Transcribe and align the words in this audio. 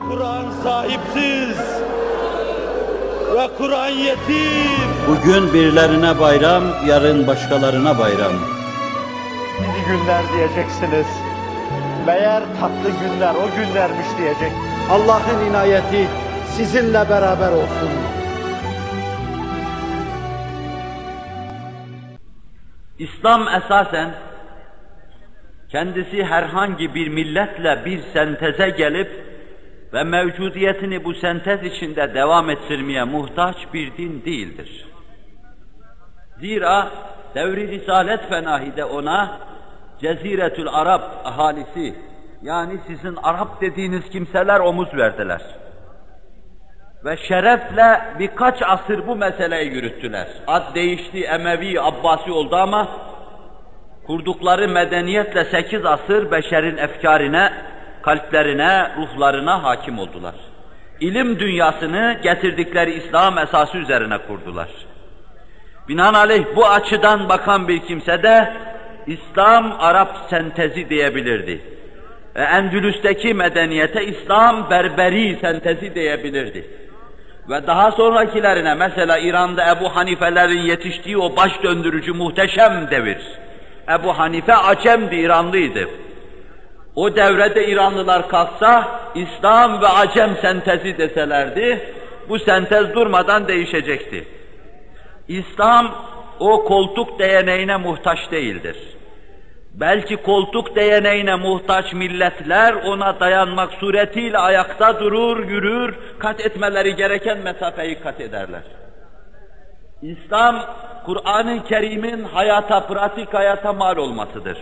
Kur'an 0.00 0.50
sahipsiz 0.62 1.58
ve 3.36 3.48
Kur'an 3.58 3.88
yetim. 3.88 4.90
Bugün 5.08 5.54
birilerine 5.54 6.20
bayram, 6.20 6.64
yarın 6.86 7.26
başkalarına 7.26 7.98
bayram. 7.98 8.32
İyi 9.60 9.84
günler 9.86 10.22
diyeceksiniz. 10.32 11.06
Meğer 12.06 12.42
tatlı 12.60 12.90
günler 12.90 13.34
o 13.34 13.56
günlermiş 13.56 14.06
diyecek. 14.18 14.52
Allah'ın 14.90 15.50
inayeti 15.50 16.08
sizinle 16.56 17.10
beraber 17.10 17.52
olsun. 17.52 17.90
İslam 22.98 23.48
esasen 23.48 24.14
kendisi 25.68 26.24
herhangi 26.24 26.94
bir 26.94 27.08
milletle 27.08 27.84
bir 27.84 28.00
senteze 28.12 28.70
gelip 28.70 29.25
ve 29.96 30.04
mevcudiyetini 30.04 31.04
bu 31.04 31.14
sentez 31.14 31.62
içinde 31.64 32.14
devam 32.14 32.50
ettirmeye 32.50 33.04
muhtaç 33.04 33.56
bir 33.74 33.96
din 33.96 34.24
değildir. 34.24 34.86
Zira 36.40 36.90
devri 37.34 37.68
risalet 37.68 38.28
fenahide 38.28 38.84
ona 38.84 39.38
Ceziretül 40.00 40.68
Arap 40.68 41.02
ahalisi 41.24 41.94
yani 42.42 42.78
sizin 42.86 43.16
Arap 43.22 43.60
dediğiniz 43.60 44.10
kimseler 44.10 44.60
omuz 44.60 44.94
verdiler. 44.94 45.42
Ve 47.04 47.16
şerefle 47.16 48.00
birkaç 48.18 48.62
asır 48.62 49.06
bu 49.06 49.16
meseleyi 49.16 49.72
yürüttüler. 49.72 50.26
Ad 50.46 50.74
değişti, 50.74 51.24
Emevi, 51.24 51.80
Abbasi 51.80 52.32
oldu 52.32 52.56
ama 52.56 52.88
kurdukları 54.06 54.68
medeniyetle 54.68 55.44
sekiz 55.44 55.86
asır 55.86 56.30
beşerin 56.30 56.76
efkarine, 56.76 57.52
kalplerine, 58.06 58.90
ruhlarına 58.96 59.62
hakim 59.62 59.98
oldular. 59.98 60.34
İlim 61.00 61.38
dünyasını 61.38 62.18
getirdikleri 62.22 62.92
İslam 62.94 63.38
esası 63.38 63.78
üzerine 63.78 64.18
kurdular. 64.18 64.68
Binaenaleyh 65.88 66.44
bu 66.56 66.66
açıdan 66.66 67.28
bakan 67.28 67.68
bir 67.68 67.78
kimse 67.78 68.22
de 68.22 68.52
İslam 69.06 69.76
Arap 69.78 70.16
sentezi 70.30 70.90
diyebilirdi. 70.90 71.60
Ve 72.36 72.42
Endülüs'teki 72.42 73.34
medeniyete 73.34 74.06
İslam 74.06 74.70
berberi 74.70 75.38
sentezi 75.40 75.94
diyebilirdi. 75.94 76.66
Ve 77.48 77.66
daha 77.66 77.92
sonrakilerine 77.92 78.74
mesela 78.74 79.18
İran'da 79.18 79.70
Ebu 79.70 79.96
Hanifelerin 79.96 80.62
yetiştiği 80.62 81.18
o 81.18 81.36
baş 81.36 81.62
döndürücü 81.62 82.12
muhteşem 82.12 82.88
devir. 82.90 83.18
Ebu 83.88 84.18
Hanife 84.18 84.54
Acem'di, 84.54 85.16
İranlıydı. 85.16 85.88
O 86.96 87.16
devrede 87.16 87.66
İranlılar 87.66 88.28
kalksa 88.28 89.00
İslam 89.14 89.82
ve 89.82 89.88
Acem 89.88 90.36
sentezi 90.42 90.98
deselerdi, 90.98 91.94
bu 92.28 92.38
sentez 92.38 92.94
durmadan 92.94 93.48
değişecekti. 93.48 94.28
İslam 95.28 95.94
o 96.40 96.64
koltuk 96.64 97.18
değneğine 97.18 97.76
muhtaç 97.76 98.18
değildir. 98.30 98.76
Belki 99.74 100.16
koltuk 100.16 100.76
değneğine 100.76 101.34
muhtaç 101.34 101.92
milletler 101.92 102.72
ona 102.72 103.20
dayanmak 103.20 103.72
suretiyle 103.72 104.38
ayakta 104.38 105.00
durur, 105.00 105.48
yürür, 105.48 105.98
kat 106.18 106.40
etmeleri 106.40 106.96
gereken 106.96 107.38
mesafeyi 107.38 108.00
kat 108.00 108.20
ederler. 108.20 108.62
İslam, 110.02 110.64
Kur'an-ı 111.06 111.64
Kerim'in 111.64 112.24
hayata, 112.24 112.86
pratik 112.86 113.34
hayata 113.34 113.72
mal 113.72 113.96
olmasıdır. 113.96 114.58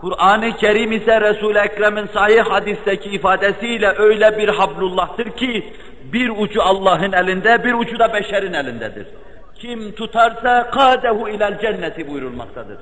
Kur'an-ı 0.00 0.56
Kerim 0.56 0.92
ise 0.92 1.20
Resul-i 1.20 1.58
Ekrem'in 1.58 2.06
sahih 2.06 2.44
hadisteki 2.44 3.10
ifadesiyle 3.10 3.94
öyle 3.98 4.38
bir 4.38 4.48
hablullah'tır 4.48 5.30
ki 5.30 5.72
bir 6.12 6.32
ucu 6.38 6.62
Allah'ın 6.62 7.12
elinde, 7.12 7.64
bir 7.64 7.74
ucu 7.74 7.98
da 7.98 8.12
beşerin 8.12 8.52
elindedir. 8.52 9.06
Kim 9.54 9.92
tutarsa 9.92 10.70
kadehu 10.70 11.28
ilel 11.28 11.60
cenneti 11.60 12.08
buyurulmaktadır. 12.08 12.78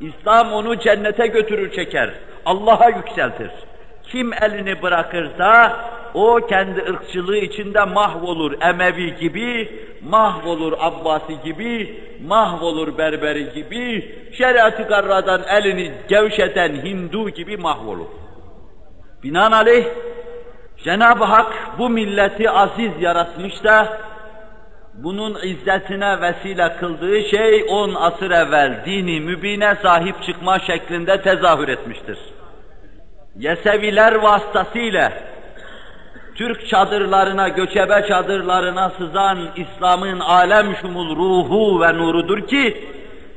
İslam 0.00 0.52
onu 0.52 0.78
cennete 0.78 1.26
götürür 1.26 1.72
çeker, 1.72 2.10
Allah'a 2.46 2.88
yükseltir. 2.88 3.50
Kim 4.02 4.32
elini 4.32 4.82
bırakırsa 4.82 5.76
o 6.14 6.40
kendi 6.48 6.82
ırkçılığı 6.82 7.36
içinde 7.36 7.84
mahvolur 7.84 8.52
Emevi 8.60 9.16
gibi, 9.16 9.72
mahvolur 10.10 10.72
Abbasi 10.80 11.40
gibi, 11.44 12.02
mahvolur 12.26 12.98
Berberi 12.98 13.52
gibi, 13.52 14.14
şeriat-ı 14.38 14.82
garradan 14.82 15.42
elini 15.42 15.92
gevşeten 16.08 16.84
Hindu 16.84 17.30
gibi 17.30 17.56
mahvolur. 17.56 18.06
Binaenaleyh 19.22 19.86
Cenab-ı 20.84 21.24
Hak 21.24 21.78
bu 21.78 21.90
milleti 21.90 22.50
aziz 22.50 22.92
yaratmış 23.00 23.64
da 23.64 23.98
bunun 24.94 25.38
izzetine 25.42 26.20
vesile 26.20 26.76
kıldığı 26.80 27.22
şey 27.22 27.64
on 27.68 27.94
asır 27.94 28.30
evvel 28.30 28.82
dini 28.86 29.20
mübine 29.20 29.76
sahip 29.82 30.22
çıkma 30.22 30.58
şeklinde 30.58 31.22
tezahür 31.22 31.68
etmiştir. 31.68 32.18
Yeseviler 33.36 34.14
vasıtasıyla 34.14 35.12
Türk 36.34 36.68
çadırlarına, 36.68 37.48
göçebe 37.48 38.06
çadırlarına 38.08 38.92
sızan 38.98 39.38
İslam'ın 39.56 40.20
alem 40.20 40.76
şumul 40.76 41.16
ruhu 41.16 41.80
ve 41.80 41.94
nurudur 41.98 42.46
ki 42.46 42.88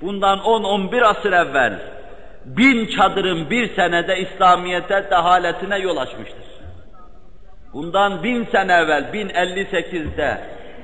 bundan 0.02 0.40
10-11 0.40 1.06
asır 1.06 1.34
evvel 1.34 1.80
bin 2.46 2.88
çadırın 2.88 3.50
bir 3.50 3.76
senede 3.76 4.20
İslamiyete 4.20 5.08
dehaletine 5.12 5.78
yol 5.78 5.98
açmıştır. 5.98 6.48
Bundan 7.74 8.24
bin 8.24 8.46
sene 8.46 8.74
evvel 8.74 9.04
1058'de 9.14 10.42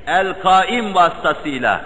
El-Kaim 0.08 0.96
vasıtasıyla 0.96 1.82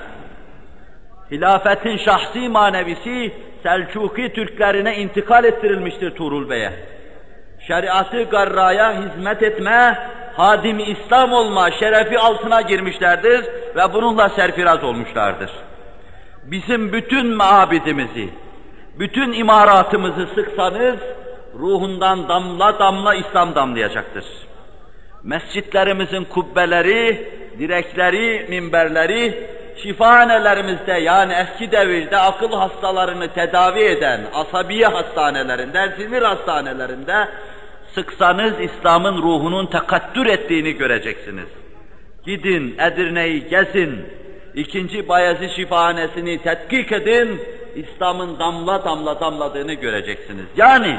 hilafetin 1.31 1.97
şahsi 1.97 2.49
manevisi 2.49 3.33
Selçuki 3.63 4.33
Türklerine 4.33 4.97
intikal 4.97 5.45
ettirilmiştir 5.45 6.15
Tuğrul 6.15 6.49
Bey'e. 6.49 6.73
Şeriatı 7.67 8.23
garraya 8.23 9.01
hizmet 9.01 9.43
etme, 9.43 10.09
hadimi 10.37 10.83
İslam 10.83 11.33
olma 11.33 11.71
şerefi 11.71 12.19
altına 12.19 12.61
girmişlerdir 12.61 13.45
ve 13.75 13.93
bununla 13.93 14.29
serfiraz 14.29 14.83
olmuşlardır. 14.83 15.51
Bizim 16.43 16.93
bütün 16.93 17.35
mabidimizi, 17.35 18.29
bütün 18.99 19.33
imaratımızı 19.33 20.27
sıksanız, 20.35 20.97
ruhundan 21.59 22.29
damla 22.29 22.79
damla 22.79 23.15
İslam 23.15 23.55
damlayacaktır. 23.55 24.25
Mescitlerimizin 25.23 26.23
kubbeleri, 26.23 27.31
direkleri, 27.59 28.45
minberleri, 28.49 29.49
şifanelerimizde 29.83 30.93
yani 30.93 31.33
eski 31.33 31.71
devirde 31.71 32.17
akıl 32.17 32.51
hastalarını 32.51 33.33
tedavi 33.33 33.79
eden 33.79 34.21
asabiye 34.33 34.87
hastanelerinde, 34.87 35.93
sinir 35.97 36.21
hastanelerinde 36.21 37.27
sıksanız 37.95 38.53
İslam'ın 38.59 39.21
ruhunun 39.21 39.65
tekattür 39.65 40.25
ettiğini 40.25 40.73
göreceksiniz. 40.73 41.47
Gidin 42.25 42.75
Edirne'yi 42.79 43.49
gezin, 43.49 44.05
ikinci 44.55 45.07
Bayezid 45.09 45.49
şifahanesini 45.49 46.37
tetkik 46.37 46.91
edin, 46.91 47.41
İslam'ın 47.75 48.39
damla 48.39 48.85
damla 48.85 49.19
damladığını 49.19 49.73
göreceksiniz. 49.73 50.45
Yani 50.57 50.95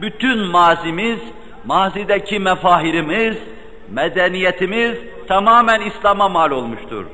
bütün 0.00 0.38
mazimiz, 0.38 1.18
mazideki 1.64 2.38
mefahirimiz, 2.38 3.36
medeniyetimiz 3.90 4.98
tamamen 5.28 5.80
İslam'a 5.80 6.28
mal 6.28 6.50
olmuştur. 6.50 7.06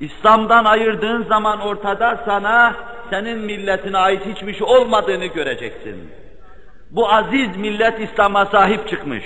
İslam'dan 0.00 0.64
ayırdığın 0.64 1.22
zaman 1.22 1.60
ortada 1.60 2.22
sana, 2.24 2.74
senin 3.10 3.38
milletine 3.38 3.98
ait 3.98 4.22
hiçbir 4.26 4.54
şey 4.54 4.66
olmadığını 4.66 5.26
göreceksin. 5.26 6.10
Bu 6.90 7.12
aziz 7.12 7.56
millet 7.56 8.00
İslam'a 8.00 8.46
sahip 8.46 8.88
çıkmış. 8.88 9.24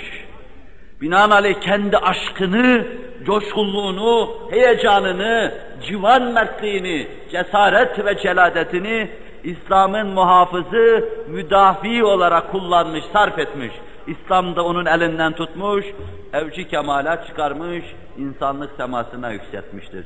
Binaenaleyh 1.01 1.61
kendi 1.61 1.97
aşkını, 1.97 2.87
coşkunluğunu, 3.25 4.29
heyecanını, 4.51 5.53
civan 5.87 6.23
mertliğini, 6.23 7.07
cesaret 7.31 8.05
ve 8.05 8.17
celadetini 8.17 9.09
İslam'ın 9.43 10.07
muhafızı, 10.07 11.09
müdafi 11.27 12.03
olarak 12.03 12.51
kullanmış, 12.51 13.03
sarf 13.13 13.39
etmiş. 13.39 13.71
İslam 14.07 14.55
da 14.55 14.65
onun 14.65 14.85
elinden 14.85 15.33
tutmuş, 15.33 15.85
evci 16.33 16.67
kemala 16.67 17.27
çıkarmış, 17.27 17.85
insanlık 18.17 18.71
semasına 18.77 19.31
yükseltmiştir. 19.31 20.05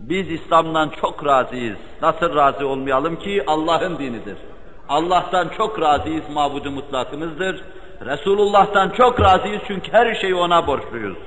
Biz 0.00 0.30
İslam'dan 0.30 0.90
çok 1.00 1.26
razıyız. 1.26 1.78
Nasıl 2.02 2.36
razı 2.36 2.66
olmayalım 2.66 3.16
ki? 3.16 3.44
Allah'ın 3.46 3.98
dinidir. 3.98 4.36
Allah'tan 4.92 5.48
çok 5.48 5.80
razıyız, 5.80 6.24
mabudu 6.34 6.70
mutlakımızdır. 6.70 7.64
Resulullah'tan 8.04 8.90
çok 8.90 9.20
razıyız 9.20 9.62
çünkü 9.66 9.92
her 9.92 10.14
şeyi 10.14 10.34
ona 10.34 10.66
borçluyuz. 10.66 11.18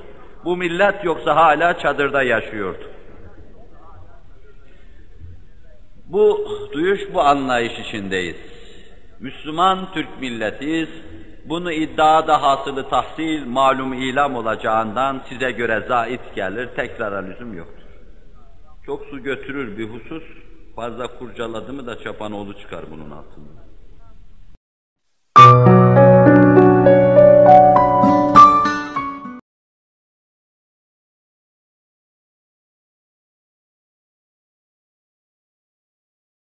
Bu 0.45 0.57
millet 0.57 1.05
yoksa 1.05 1.35
hala 1.35 1.79
çadırda 1.79 2.23
yaşıyordu. 2.23 2.83
Bu 6.05 6.47
duyuş, 6.73 7.01
bu 7.13 7.21
anlayış 7.21 7.73
içindeyiz. 7.79 8.35
Müslüman 9.19 9.91
Türk 9.93 10.21
milletiyiz. 10.21 10.89
Bunu 11.45 11.71
iddiada 11.71 12.41
hasılı 12.41 12.89
tahsil, 12.89 13.45
malum 13.45 13.93
ilam 13.93 14.35
olacağından 14.35 15.21
size 15.29 15.51
göre 15.51 15.85
zait 15.87 16.35
gelir, 16.35 16.67
tekrara 16.75 17.17
lüzum 17.17 17.57
yoktur. 17.57 17.87
Çok 18.85 19.05
su 19.05 19.23
götürür 19.23 19.77
bir 19.77 19.89
husus, 19.89 20.23
fazla 20.75 21.17
kurcaladı 21.19 21.73
mı 21.73 21.87
da 21.87 21.99
çapanoğlu 22.03 22.59
çıkar 22.59 22.85
bunun 22.91 23.11
altından. 23.11 23.64